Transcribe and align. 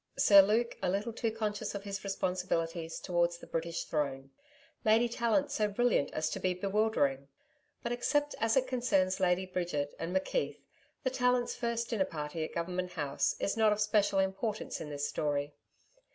Sir 0.17 0.41
Luke 0.41 0.79
a 0.81 0.89
little 0.89 1.13
too 1.13 1.29
conscious 1.31 1.75
of 1.75 1.83
his 1.83 2.03
responsibilities 2.03 2.99
towards 2.99 3.37
the 3.37 3.45
British 3.45 3.83
Throne: 3.83 4.31
Lady 4.83 5.07
Tallant 5.07 5.51
so 5.51 5.67
brilliant 5.67 6.11
as 6.11 6.31
to 6.31 6.39
be 6.39 6.55
bewildering. 6.55 7.27
But 7.83 7.91
except 7.91 8.33
as 8.39 8.57
it 8.57 8.65
concerns 8.65 9.19
Lady 9.19 9.45
Bridget 9.45 9.93
and 9.99 10.15
McKeith, 10.15 10.57
the 11.03 11.11
Tallant's 11.11 11.53
first 11.53 11.91
dinner 11.91 12.05
party 12.05 12.43
at 12.43 12.51
Government 12.55 12.93
House 12.93 13.35
is 13.39 13.55
not 13.55 13.71
of 13.71 13.79
special 13.79 14.17
importance 14.17 14.81
in 14.81 14.89
this 14.89 15.07
story. 15.07 15.53